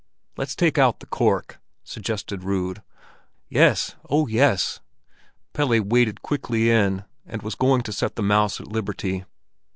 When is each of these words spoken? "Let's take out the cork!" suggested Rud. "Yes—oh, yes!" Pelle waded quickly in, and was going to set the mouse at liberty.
"Let's 0.35 0.55
take 0.55 0.79
out 0.79 0.99
the 0.99 1.05
cork!" 1.05 1.59
suggested 1.83 2.43
Rud. 2.43 2.81
"Yes—oh, 3.49 4.25
yes!" 4.25 4.79
Pelle 5.53 5.79
waded 5.83 6.23
quickly 6.23 6.71
in, 6.71 7.05
and 7.23 7.43
was 7.43 7.53
going 7.53 7.83
to 7.83 7.93
set 7.93 8.15
the 8.15 8.23
mouse 8.23 8.59
at 8.59 8.67
liberty. 8.67 9.25